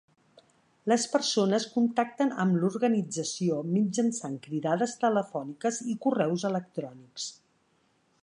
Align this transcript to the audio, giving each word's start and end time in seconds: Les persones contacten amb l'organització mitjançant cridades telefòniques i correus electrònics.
Les 0.91 1.03
persones 1.15 1.65
contacten 1.73 2.31
amb 2.43 2.57
l'organització 2.63 3.59
mitjançant 3.75 4.39
cridades 4.47 4.97
telefòniques 5.05 5.81
i 5.95 5.97
correus 6.07 6.47
electrònics. 6.53 7.29